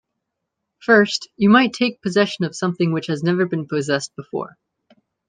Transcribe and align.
First, 0.81 1.29
you 1.37 1.51
might 1.51 1.73
take 1.73 2.01
possession 2.01 2.43
of 2.43 2.55
something 2.55 2.91
which 2.91 3.05
has 3.05 3.21
never 3.21 3.45
been 3.45 3.67
possessed 3.67 4.15
before. 4.15 4.55